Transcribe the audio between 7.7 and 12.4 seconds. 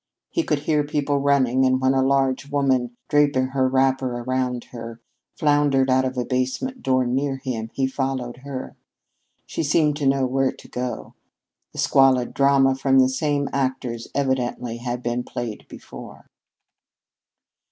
he followed her. She seemed to know where to go. The squalid